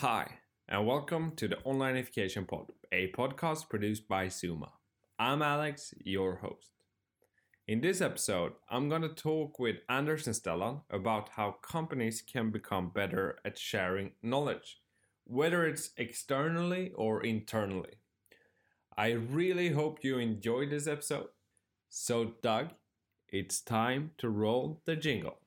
[0.00, 0.30] Hi,
[0.68, 4.70] and welcome to the Onlinification Pod, a podcast produced by Zooma.
[5.18, 6.70] I'm Alex, your host.
[7.66, 12.52] In this episode, I'm going to talk with Anders and Stellan about how companies can
[12.52, 14.78] become better at sharing knowledge,
[15.24, 17.98] whether it's externally or internally.
[18.96, 21.26] I really hope you enjoyed this episode.
[21.88, 22.68] So, Doug,
[23.28, 25.40] it's time to roll the jingle.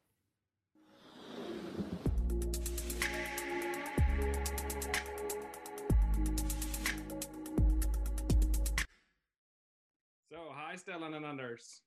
[10.71, 11.81] Hi, Stellan and Anders.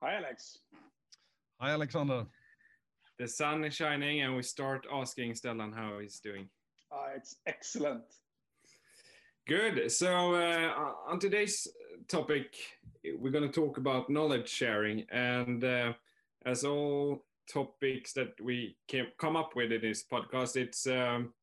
[0.00, 0.58] Hi, Alex.
[1.60, 2.24] Hi, Alexander.
[3.18, 6.48] The sun is shining, and we start asking Stellan how he's doing.
[6.92, 8.04] Uh, it's excellent.
[9.48, 9.90] Good.
[9.90, 10.72] So, uh,
[11.08, 11.66] on today's
[12.06, 12.54] topic,
[13.18, 15.04] we're going to talk about knowledge sharing.
[15.10, 15.94] And uh,
[16.46, 21.34] as all topics that we can come up with in this podcast, it's um,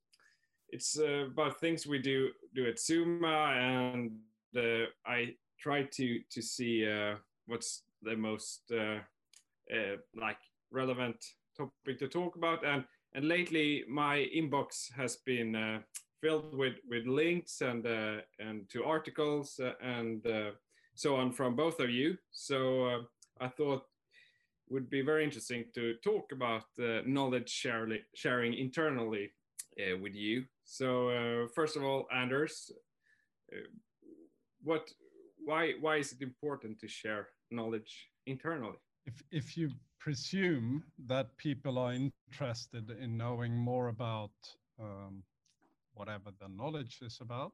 [0.70, 4.12] it's uh, about things we do do at Zooma, and
[4.56, 7.16] uh, I try to to see uh,
[7.48, 9.00] what's the most uh,
[9.74, 10.38] uh, like
[10.72, 11.18] relevant
[11.58, 12.66] topic to talk about.
[12.66, 15.80] And and lately, my inbox has been uh,
[16.22, 20.26] filled with with links and uh, and to articles uh, and
[20.96, 22.18] so on from both of you.
[22.32, 23.06] So
[23.42, 23.84] I thought
[24.70, 26.64] would be very interesting to talk about
[27.06, 27.50] knowledge
[28.16, 29.32] sharing internally
[30.02, 30.46] with you.
[30.64, 32.72] So first of all, Anders,
[34.64, 34.90] what
[35.46, 38.80] why why is it important to share knowledge internally?
[39.06, 44.32] If, if you presume that people are interested in knowing more about
[44.80, 45.24] um,
[45.94, 47.54] whatever the knowledge is about,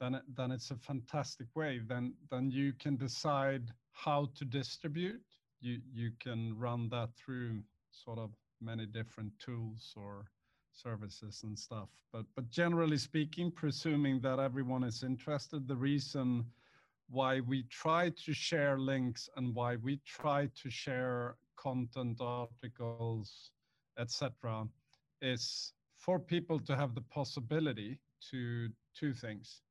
[0.00, 1.80] then, then it's a fantastic way.
[1.86, 5.22] Then, then you can decide how to distribute.
[5.60, 10.26] You, you can run that through sort of many different tools or
[10.72, 11.88] services and stuff.
[12.12, 16.44] But, but generally speaking, presuming that everyone is interested, the reason
[17.12, 23.50] why we try to share links and why we try to share content articles
[23.98, 24.66] etc
[25.20, 27.98] is for people to have the possibility
[28.30, 28.68] to
[28.98, 29.62] two things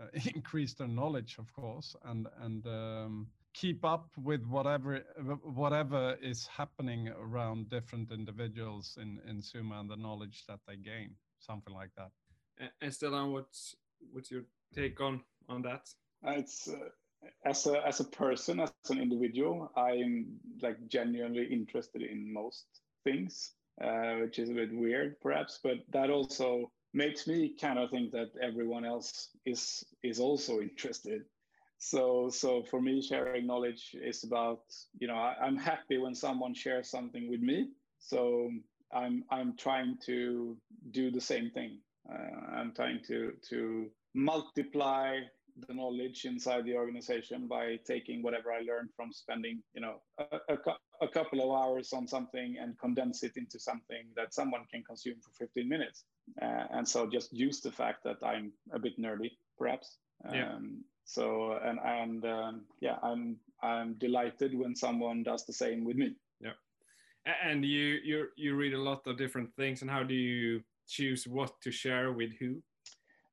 [0.00, 5.00] uh, increase their knowledge of course and and um, keep up with whatever
[5.42, 11.16] whatever is happening around different individuals in in Zooma and the knowledge that they gain
[11.38, 12.10] something like that.
[12.58, 13.74] And what's
[14.12, 14.42] what's your
[14.74, 15.88] take on on that
[16.22, 16.88] it's uh,
[17.44, 22.66] as a as a person, as an individual, I'm like genuinely interested in most
[23.04, 25.60] things, uh, which is a bit weird, perhaps.
[25.62, 31.22] But that also makes me kind of think that everyone else is is also interested.
[31.78, 34.62] So so for me, sharing knowledge is about
[34.98, 37.68] you know I, I'm happy when someone shares something with me.
[37.98, 38.50] So
[38.92, 40.56] I'm I'm trying to
[40.90, 41.78] do the same thing.
[42.10, 45.20] Uh, I'm trying to to multiply
[45.66, 50.54] the knowledge inside the organization by taking whatever I learned from spending, you know, a,
[50.54, 50.58] a,
[51.02, 55.16] a, couple of hours on something and condense it into something that someone can consume
[55.20, 56.04] for 15 minutes.
[56.40, 59.98] Uh, and so just use the fact that I'm a bit nerdy, perhaps.
[60.32, 60.54] Yeah.
[60.54, 65.96] Um, so and and um, yeah, I'm I'm delighted when someone does the same with
[65.96, 66.14] me.
[66.40, 66.52] Yeah.
[67.44, 71.26] And you you you read a lot of different things, and how do you choose
[71.26, 72.62] what to share with who?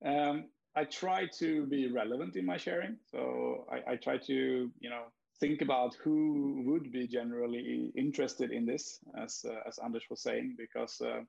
[0.05, 0.45] Um,
[0.77, 2.97] I try to be relevant in my sharing.
[3.11, 5.05] So I, I, try to, you know,
[5.39, 10.55] think about who would be generally interested in this, as uh, as Anders was saying,
[10.55, 11.21] because uh,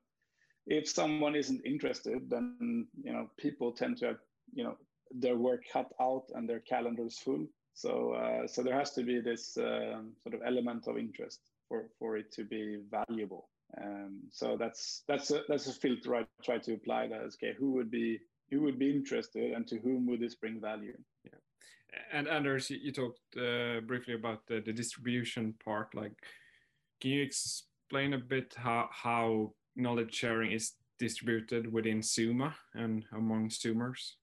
[0.66, 4.19] if someone isn't interested, then you know people tend to have,
[4.53, 4.76] you know,
[5.10, 7.47] their work cut out and their calendars full.
[7.72, 11.88] So uh, so there has to be this um, sort of element of interest for
[11.98, 13.48] for it to be valuable.
[13.82, 17.09] Um, so that's that's a, that's a filter I try to apply.
[17.09, 18.20] That is, okay, who would be
[18.50, 20.97] who would be interested and to whom would this bring value?
[21.25, 21.38] Yeah.
[22.12, 25.94] And anders you talked uh, briefly about the, the, distribution part.
[25.94, 26.12] Like
[27.00, 33.48] can you explain a bit how how knowledge sharing is distributed within Zooma and among
[33.50, 34.16] sumers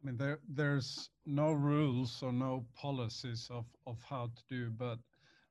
[0.00, 4.98] i mean there there's no rules or no policies of of how to do but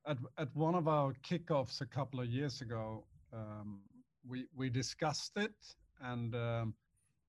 [0.06, 3.04] at, at one of our kickoffs a couple of years ago
[3.34, 3.82] um,
[4.28, 5.56] we we discussed it
[6.02, 6.74] and um,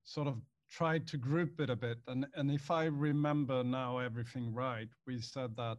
[0.03, 0.37] sort of
[0.69, 1.99] tried to group it a bit.
[2.07, 5.77] And, and if I remember now everything right, we said that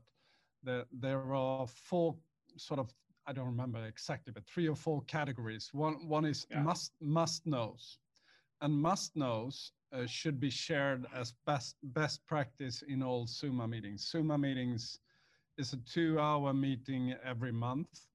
[0.62, 2.16] there, there are four
[2.56, 2.92] sort of,
[3.26, 5.70] I don't remember exactly, but three or four categories.
[5.72, 6.62] One, one is yeah.
[6.62, 7.98] must, must knows.
[8.60, 14.06] And must knows uh, should be shared as best, best practice in all Zooma meetings.
[14.10, 14.98] SUMA meetings
[15.56, 18.06] is a two hour meeting every month.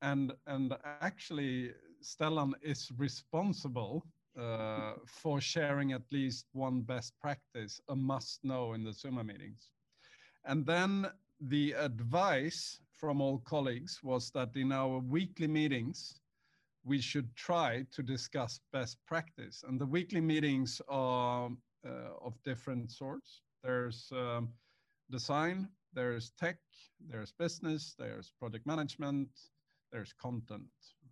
[0.00, 1.72] And, and actually,
[2.02, 4.04] Stellan is responsible
[4.38, 9.70] uh, for sharing at least one best practice, a must know in the Zooma meetings.
[10.44, 11.06] And then
[11.40, 16.20] the advice from all colleagues was that in our weekly meetings,
[16.84, 19.64] we should try to discuss best practice.
[19.66, 21.50] And the weekly meetings are
[21.86, 21.90] uh,
[22.24, 23.42] of different sorts.
[23.62, 24.48] There's um,
[25.10, 26.58] design, there's tech,
[27.08, 29.28] there's business, there's project management,
[29.92, 30.62] there's content.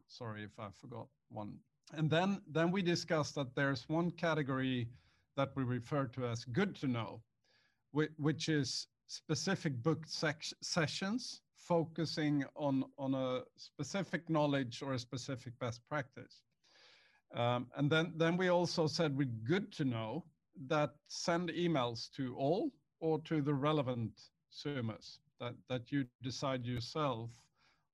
[0.08, 1.54] Sorry if I forgot one.
[1.92, 4.88] And then, then we discussed that there's one category
[5.36, 7.22] that we refer to as good to know,
[7.92, 15.80] which is specific booked sessions focusing on, on a specific knowledge or a specific best
[15.88, 16.42] practice.
[17.34, 20.24] Um, and then, then we also said we good to know
[20.66, 24.12] that send emails to all or to the relevant
[24.52, 27.30] Zoomas that, that you decide yourself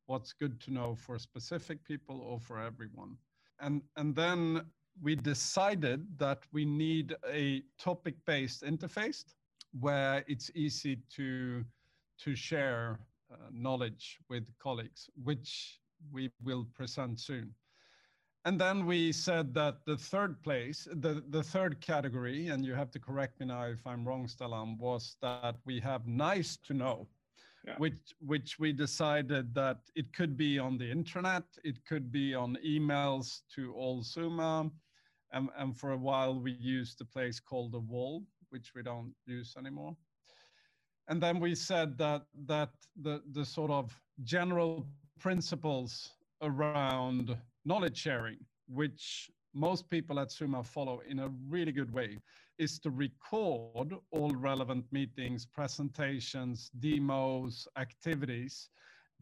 [0.07, 3.17] what's good to know for specific people or for everyone.
[3.61, 4.63] And, and then
[5.03, 9.25] we decided that we need a topic-based interface
[9.81, 11.65] where it's easy to,
[12.21, 12.99] to share
[13.31, 15.81] uh, knowledge with colleagues, which
[16.13, 17.55] we will present soon.
[18.45, 22.93] And then we said that the third place, the, the third category, and you have
[22.93, 27.09] to correct me now if I'm wrong, Stellan, was that we have nice to know,
[27.67, 27.75] yeah.
[27.79, 32.57] which, which we decided that it could be on the internet, it could be on
[32.65, 34.71] emails to all Zooma,
[35.33, 39.13] and, and for a while we used a place called the Wall, which we don't
[39.27, 39.97] use anymore.
[41.09, 42.71] And then we said that, that
[43.01, 44.87] the, the sort of general
[45.19, 46.11] principles
[46.43, 48.39] around knowledge sharing,
[48.69, 52.19] which most people at Zooma follow in a really good way,
[52.59, 58.69] is to record all relevant meetings, presentations, demos, activities,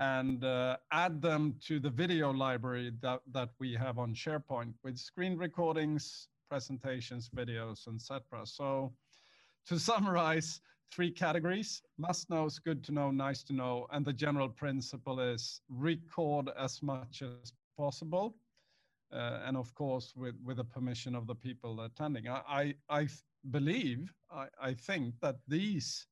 [0.00, 4.98] and uh, add them to the video library that, that we have on SharePoint with
[4.98, 8.44] screen recordings, presentations, videos, etc.
[8.44, 8.92] So
[9.66, 10.60] to summarize,
[10.92, 15.20] three categories, must know is good to know, nice to know, and the general principle
[15.20, 18.36] is record as much as possible.
[19.14, 22.28] Uh, and of course, with, with the permission of the people attending.
[22.28, 23.08] I, I, I
[23.50, 26.06] believe, I, I think that these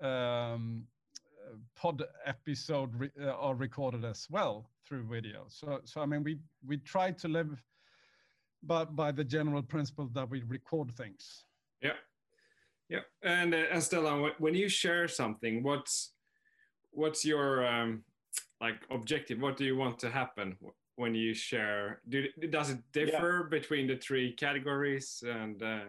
[0.00, 0.84] um,
[1.76, 5.44] pod episode re uh, are recorded as well through video.
[5.46, 7.62] So, so I mean, we, we try to live
[8.64, 11.44] by, by the general principle that we record things.
[11.80, 11.98] Yeah.
[12.88, 13.04] Yeah.
[13.22, 16.12] And uh, Stellan, when you share something, what's,
[16.90, 18.02] what's your um,
[18.60, 19.40] like objective?
[19.40, 20.56] What do you want to happen?
[20.96, 22.00] When you share?
[22.08, 23.58] Do, does it differ yeah.
[23.58, 25.22] between the three categories?
[25.26, 25.80] And uh,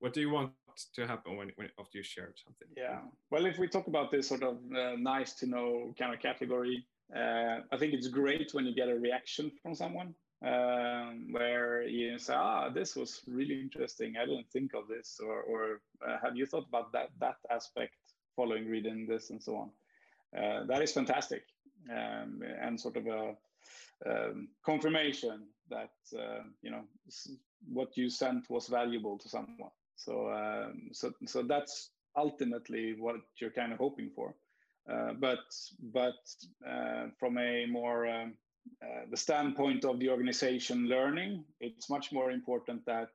[0.00, 0.52] what do you want
[0.94, 2.68] to happen when, when after you share something?
[2.76, 3.00] Yeah.
[3.30, 6.86] Well, if we talk about this sort of uh, nice to know kind of category,
[7.14, 10.14] uh, I think it's great when you get a reaction from someone
[10.44, 14.16] um, where you say, "Ah, this was really interesting.
[14.16, 17.94] I didn't think of this," or, or uh, "Have you thought about that that aspect
[18.36, 19.70] following reading this and so on?"
[20.38, 21.42] Uh, that is fantastic,
[21.90, 23.34] um, and sort of a
[24.06, 26.84] um, confirmation that uh, you know
[27.72, 29.70] what you sent was valuable to someone.
[29.96, 34.34] So um, so so that's ultimately what you're kind of hoping for.
[34.90, 35.40] Uh, but
[35.92, 36.16] but
[36.66, 38.34] uh, from a more um,
[38.82, 43.10] uh, the standpoint of the organization learning, it's much more important that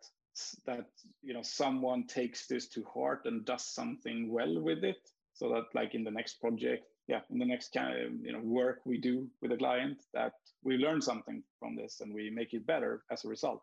[0.66, 0.88] that
[1.22, 5.64] you know someone takes this to heart and does something well with it so that
[5.74, 8.98] like in the next project yeah in the next kind of you know work we
[8.98, 13.04] do with a client that we learn something from this and we make it better
[13.12, 13.62] as a result.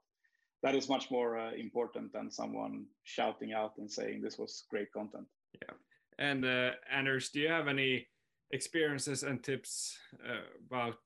[0.63, 4.93] That is much more uh, important than someone shouting out and saying this was great
[4.93, 5.27] content.
[5.55, 5.75] Yeah.
[6.19, 8.07] And uh, anders do you have any
[8.51, 9.97] experiences and tips
[10.29, 10.99] uh, about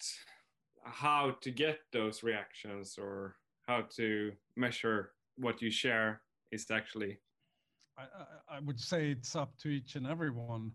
[0.85, 7.19] how to get those reactions or how to measure what you share is actually
[7.99, 10.73] I, I, would say it's up to each and everyone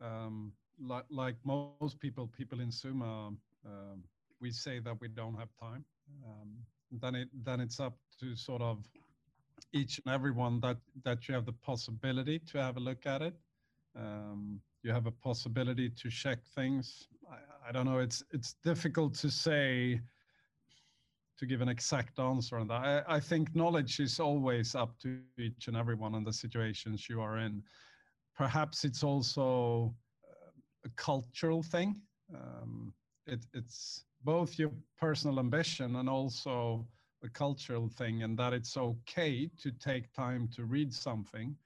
[0.00, 3.34] um, like, like most people, people in Zooma,
[3.66, 4.04] um,
[4.40, 5.84] we say that we don't have time.
[6.24, 6.48] Um,
[6.92, 8.78] then it then it's up to sort of
[9.72, 13.34] each and everyone that that you have the possibility to have a look at it.
[13.96, 17.06] Um, you have a possibility to check things.
[17.30, 17.98] I, I, don't know.
[17.98, 20.00] It's it's difficult to say
[21.40, 23.04] to give an exact answer on that.
[23.08, 27.22] I, I think knowledge is always up to each and everyone in the situations you
[27.22, 27.62] are in.
[28.36, 29.94] Perhaps it's also
[30.84, 31.96] a cultural thing.
[32.34, 32.92] Um,
[33.26, 36.86] it, it's both your personal ambition and also
[37.24, 41.56] a cultural thing, and that it's okay to take time to read something.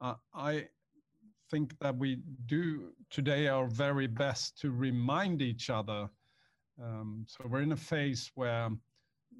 [0.00, 0.68] Uh, I
[1.50, 6.08] think that we do today our very best to remind each other.
[6.80, 8.68] Um, so we're in a phase where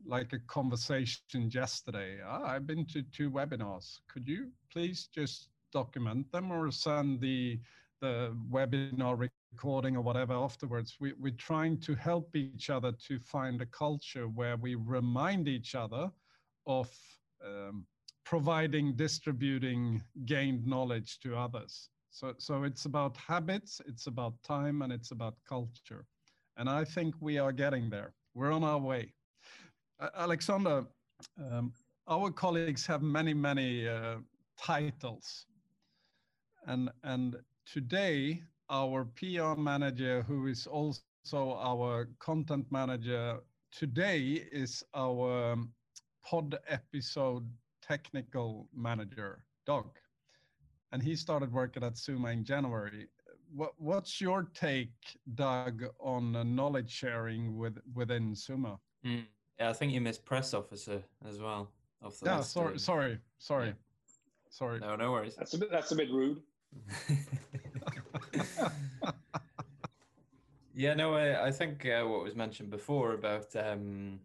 [0.07, 2.19] like a conversation yesterday.
[2.25, 3.99] Ah, I've been to two webinars.
[4.09, 7.61] Could you please just document them or send the
[8.03, 10.97] the webinar recording or whatever afterwards?
[11.01, 15.75] We, we're trying to help each other to find a culture where we remind each
[15.75, 16.11] other
[16.67, 16.91] of
[17.45, 17.87] um,
[18.25, 21.89] providing, distributing gained knowledge to others.
[22.11, 26.05] So, so it's about habits, it's about time, and it's about culture.
[26.57, 28.15] And I think we are getting there.
[28.35, 29.13] We're on our way.
[30.01, 30.85] Alexander,
[31.51, 31.73] um,
[32.09, 34.17] our colleagues have many, many uh,
[34.61, 35.47] titles.
[36.67, 41.01] And, and today, our PR manager, who is also
[41.33, 43.39] our content manager
[43.73, 45.71] today, is our um,
[46.25, 47.49] pod episode
[47.83, 49.89] technical manager, Doug.
[50.93, 53.09] And he started working at Zooma in January.
[53.55, 54.95] What, what's your take,
[55.35, 58.79] Doug, on knowledge sharing with, within Suma?
[59.05, 59.25] Mm.
[59.59, 61.71] Yeah, I think you missed press officer as well.
[62.03, 63.75] Off the yeah, sorry, sorry, sorry, yeah.
[64.51, 64.81] sorry.
[64.81, 65.35] No, no worries.
[65.37, 65.71] That's a bit.
[65.71, 66.43] That's a bit rude.
[70.75, 74.21] yeah, no, I, I think uh, what was mentioned before about um,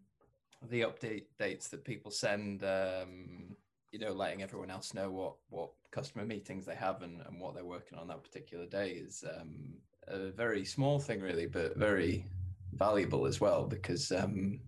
[0.69, 3.55] the update dates that people send, um,
[3.91, 7.53] you know, letting everyone else know what what customer meetings they have and, and what
[7.53, 9.75] they're working on that particular day is um,
[10.07, 12.25] a very small thing, really, but very
[12.73, 14.59] valuable as well because um,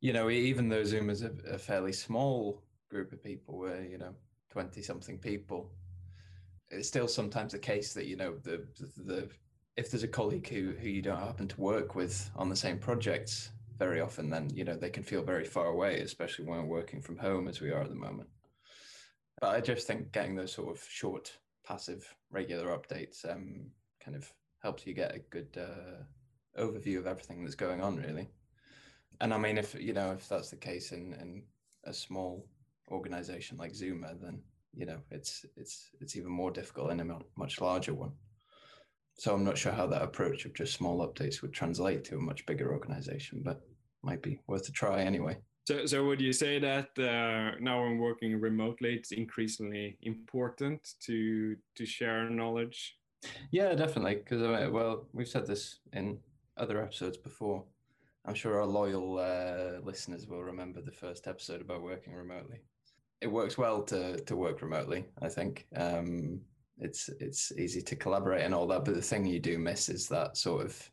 [0.00, 3.98] you know even though Zooma is a, a fairly small group of people, where you
[3.98, 4.14] know
[4.50, 5.70] twenty something people,
[6.70, 8.66] it's still sometimes the case that you know the
[9.04, 9.28] the
[9.76, 12.78] if there's a colleague who who you don't happen to work with on the same
[12.78, 16.78] projects very often, then you know they can feel very far away, especially when we're
[16.78, 18.28] working from home as we are at the moment.
[19.40, 23.66] But I just think getting those sort of short, passive, regular updates um,
[24.02, 28.30] kind of helps you get a good uh, overview of everything that's going on, really.
[29.20, 31.42] And I mean, if you know, if that's the case in in
[31.84, 32.46] a small
[32.90, 34.42] organization like Zooma, then
[34.74, 38.12] you know it's it's it's even more difficult in a much larger one.
[39.18, 42.20] So I'm not sure how that approach of just small updates would translate to a
[42.20, 43.62] much bigger organization, but
[44.02, 45.38] might be worth a try anyway.
[45.66, 51.56] So, so would you say that uh, now when working remotely, it's increasingly important to
[51.74, 52.98] to share knowledge?
[53.50, 54.16] Yeah, definitely.
[54.16, 56.18] Because uh, well, we've said this in
[56.56, 57.64] other episodes before.
[58.26, 62.60] I'm sure our loyal uh, listeners will remember the first episode about working remotely.
[63.20, 65.06] It works well to to work remotely.
[65.22, 65.66] I think.
[65.74, 66.40] Um,
[66.78, 70.08] it's it's easy to collaborate and all that but the thing you do miss is
[70.08, 70.90] that sort of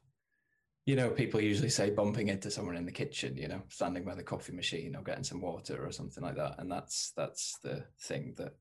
[0.86, 4.16] you know people usually say bumping into someone in the kitchen you know standing by
[4.16, 7.84] the coffee machine or getting some water or something like that and that's that's the
[8.02, 8.56] thing that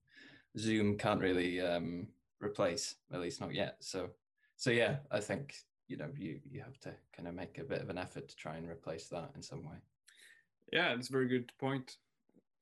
[0.59, 2.07] zoom can't really um,
[2.41, 4.09] replace at least not yet so
[4.57, 5.55] so yeah i think
[5.89, 8.37] you know you you have to kind of make a bit of an effort to
[8.37, 9.77] try and replace that in some way.
[10.73, 11.97] Yeah that's a very good point.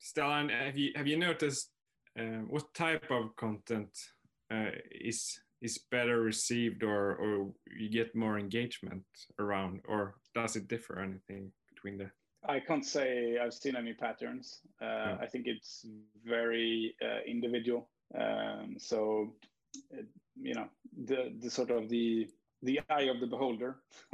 [0.02, 1.70] Stellan have you have you noticed
[2.18, 3.90] uh, what type of content
[4.52, 9.04] uh, is is better received or or you get more engagement
[9.38, 12.10] around or does it differ anything between the
[12.48, 14.60] i can't say i've seen any patterns.
[14.80, 15.16] Uh, yeah.
[15.20, 15.86] i think it's
[16.24, 17.88] very uh, individual.
[18.18, 19.34] Um, so
[19.90, 20.06] it,
[20.40, 20.66] you know
[21.06, 22.28] the the sort of the
[22.62, 23.76] the eye of the beholder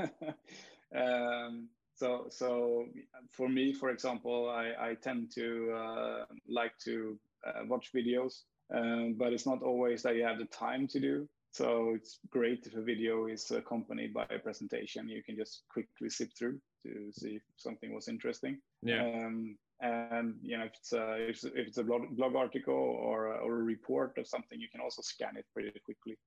[0.95, 2.87] um, so so
[3.31, 8.43] for me for example i i tend to uh, like to uh, watch videos
[8.75, 11.29] um, but it's not always that you have the time to do.
[11.53, 15.09] So it's great if a video is accompanied by a presentation.
[15.09, 18.59] You can just quickly zip through to see if something was interesting.
[18.83, 19.03] Yeah.
[19.03, 23.39] Um, and you know if it's a if it's a blog, blog article or a,
[23.39, 26.19] or a report of something, you can also scan it pretty quickly.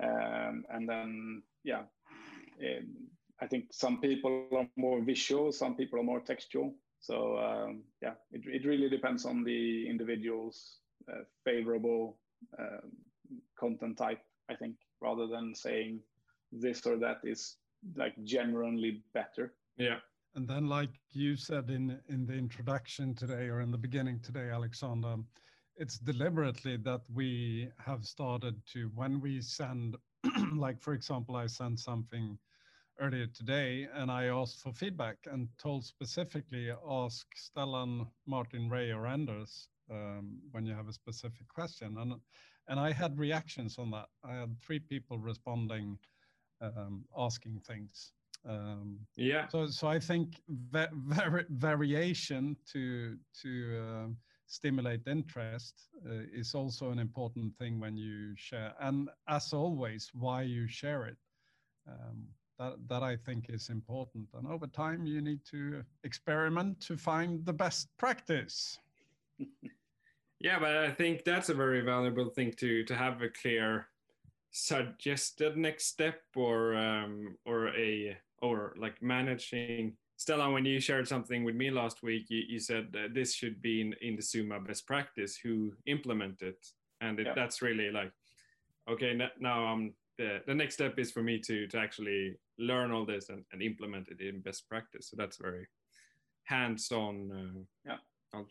[0.00, 1.82] Um, and then yeah,
[2.58, 2.84] it,
[3.40, 6.74] I think some people are more visual, some people are more textual.
[7.00, 10.78] So um, yeah, it, it really depends on the individual's
[11.10, 12.18] uh, favorable
[12.58, 12.92] um,
[13.58, 16.00] content type, I think, rather than saying
[16.52, 17.56] this or that is
[17.96, 19.54] like generally better.
[19.76, 19.98] Yeah.
[20.34, 24.48] And then, like you said in in the introduction today or in the beginning today,
[24.50, 25.16] Alexander,
[25.76, 29.96] it's deliberately that we have started to when we send,
[30.54, 32.38] like for example, I sent something
[33.00, 39.06] earlier today and I asked for feedback and told specifically ask Stellan, Martin, Ray, or
[39.06, 41.96] Anders um, when you have a specific question.
[41.98, 42.14] And,
[42.68, 44.06] and I had reactions on that.
[44.24, 45.98] I had three people responding,
[46.60, 48.12] um, asking things.
[48.48, 49.48] Um, yeah.
[49.48, 54.08] So, so I think va- var- variation to to uh,
[54.52, 58.74] stimulate interest uh, is also an important thing when you share.
[58.80, 61.16] And as always, why you share it.
[61.88, 62.28] Um,
[62.58, 64.28] that that I think is important.
[64.34, 68.78] And over time, you need to experiment to find the best practice.
[70.40, 73.88] yeah, but I think that's a very valuable thing to to have a clear
[74.50, 81.42] suggested next step or um, or a or like managing Stellan, when you shared something
[81.42, 84.86] with me last week, you, you said this should be in, in the Zooma best
[84.86, 86.64] practice who implement it.
[87.00, 87.32] And it, yeah.
[87.34, 88.12] that's really like,
[88.88, 93.04] okay, now I'm the, the next step is for me to, to actually learn all
[93.04, 95.08] this and, and implement it in best practice.
[95.08, 95.66] So that's very
[96.44, 97.16] hands-on.
[97.32, 97.96] Uh, yeah.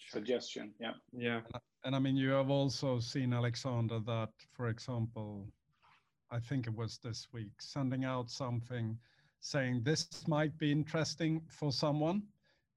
[0.09, 0.73] Suggestion.
[0.79, 0.93] Yeah.
[1.11, 1.41] Yeah.
[1.85, 5.47] And I mean, you have also seen Alexander that, for example,
[6.29, 8.97] I think it was this week, sending out something
[9.41, 12.23] saying this might be interesting for someone.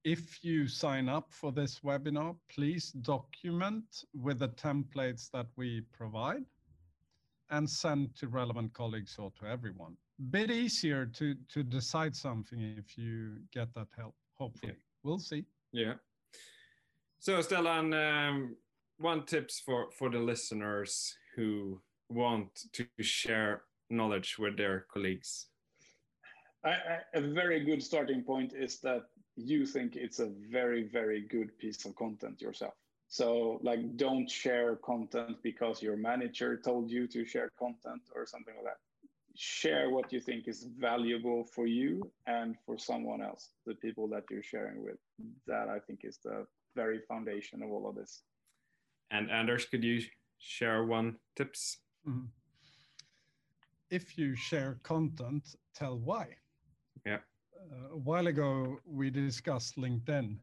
[0.03, 6.45] If you sign up for this webinar, please document with the templates that we provide
[7.51, 9.97] and send to relevant colleagues or to everyone.
[10.31, 14.73] Bit easier to, to decide something if you get that help, hopefully.
[14.73, 14.79] Yeah.
[15.03, 15.45] We'll see.
[15.73, 15.95] Yeah.
[17.19, 18.57] So Stellan, um,
[18.99, 25.47] one tips for, for the listeners who want to share knowledge with their colleagues.
[26.65, 29.03] I, I, a very good starting point is that
[29.37, 32.75] you think it's a very, very good piece of content yourself.
[33.09, 38.55] So, like, don't share content because your manager told you to share content or something
[38.57, 38.79] like that.
[39.37, 44.25] Share what you think is valuable for you and for someone else, the people that
[44.31, 44.97] you're sharing with.
[45.47, 48.23] That I think is the very foundation of all of this.
[49.11, 50.03] And Anders, could you
[50.39, 51.79] share one tips?
[52.09, 52.27] Mm-hmm.
[53.91, 56.27] If you share content, tell why.
[57.05, 57.19] Yeah.
[57.55, 60.39] Uh, a while ago, we discussed LinkedIn,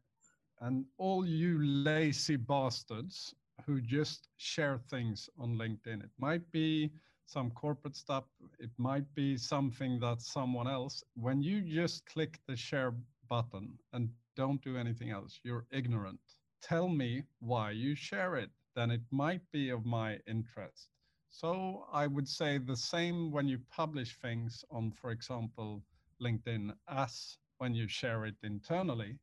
[0.60, 3.34] and all you lazy bastards
[3.66, 6.02] who just share things on LinkedIn.
[6.02, 6.92] It might be
[7.26, 8.24] some corporate stuff,
[8.58, 11.02] it might be something that someone else.
[11.14, 12.94] When you just click the share
[13.28, 16.20] button and don't do anything else, you're ignorant.
[16.60, 20.88] Tell me why you share it, then it might be of my interest.
[21.30, 25.82] So I would say the same when you publish things on, for example,
[26.22, 29.18] LinkedIn us when you share it internally,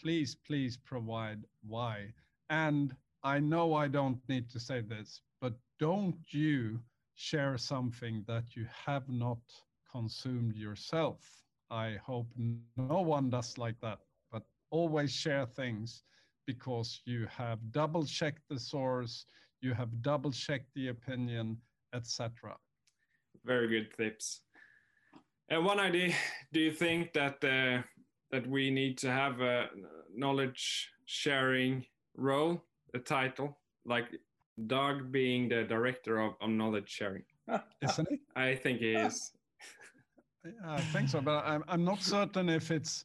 [0.00, 2.12] please, please provide why.
[2.50, 6.80] And I know I don't need to say this, but don't you
[7.14, 9.38] share something that you have not
[9.90, 11.20] consumed yourself.
[11.70, 13.98] I hope no one does like that,
[14.30, 16.02] but always share things
[16.46, 19.26] because you have double checked the source,
[19.60, 21.56] you have double checked the opinion,
[21.94, 22.56] etc.
[23.44, 24.42] Very good tips.
[25.48, 26.14] And one idea,
[26.52, 27.82] do you think that uh,
[28.30, 29.68] that we need to have a
[30.14, 31.84] knowledge sharing
[32.16, 32.62] role,
[32.94, 34.06] a title, like
[34.66, 37.24] Doug being the director of, of knowledge sharing?
[37.82, 38.20] Isn't he?
[38.34, 39.32] I think he is.
[40.66, 43.04] I think so, but I'm, I'm not certain if it's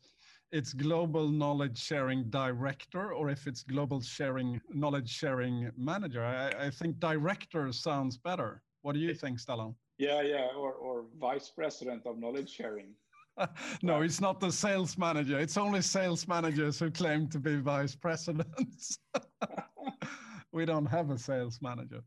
[0.52, 6.24] it's global knowledge sharing director or if it's global sharing knowledge sharing manager.
[6.24, 8.62] I, I think director sounds better.
[8.82, 9.76] What do you think, Stellan?
[10.00, 12.96] Yeah, yeah, or, or vice president of knowledge sharing.
[13.84, 15.38] no, it's not the sales manager.
[15.38, 18.98] It's only sales managers who claim to be vice presidents.
[20.54, 22.02] we don't have a sales manager.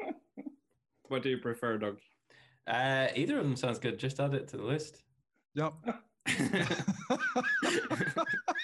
[1.08, 1.98] What do you prefer, Doug?
[2.66, 3.98] Uh, either of them sounds good.
[3.98, 5.02] Just add it to the list.
[5.54, 5.74] Yep.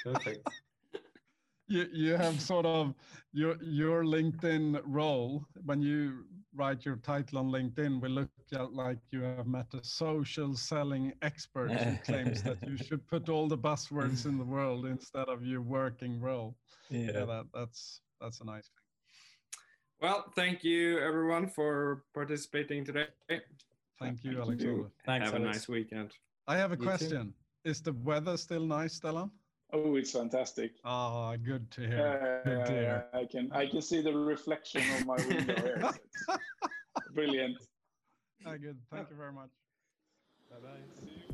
[0.04, 0.48] Perfect.
[1.70, 2.94] You you have sort of
[3.32, 8.98] your your LinkedIn role when you write your title on LinkedIn, we look at like
[9.10, 13.56] you have met a social selling expert who claims that you should put all the
[13.56, 16.56] buzzwords in the world instead of your working role.
[16.88, 18.88] Yeah, yeah that, that's that's a nice thing.
[20.00, 23.06] Well, thank you everyone for participating today.
[24.00, 24.90] Thank you, Alexander.
[25.06, 25.48] Thanks, have Alex.
[25.48, 26.10] a nice weekend.
[26.48, 27.26] I have a you question.
[27.64, 27.70] Too.
[27.70, 29.30] Is the weather still nice, Stellan?
[29.72, 30.72] Oh, it's fantastic.
[30.84, 32.42] Ah, oh, good to hear.
[32.44, 33.04] Uh, good to hear.
[33.12, 35.90] I can I can see the reflection of my window here.
[37.14, 37.56] brilliant.
[38.44, 38.78] Ah, good.
[38.90, 39.50] Thank you very much.
[40.50, 40.80] Bye bye.
[40.98, 41.30] See you.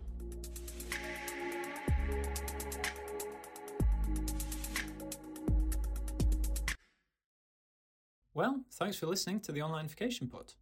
[8.34, 10.52] Well, thanks for listening to the Online Onlinification Pod.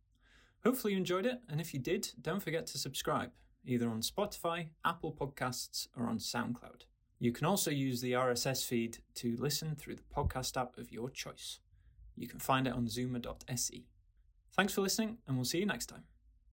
[0.63, 3.33] Hopefully you enjoyed it, and if you did, don't forget to subscribe,
[3.65, 6.83] either on Spotify, Apple Podcasts, or on SoundCloud.
[7.25, 11.09] You can also use the RSS feed to listen through the podcast app of your
[11.09, 11.59] choice.
[12.17, 13.87] You can find it on zooma.se.
[14.55, 16.05] Thanks for listening, and we'll see you next time.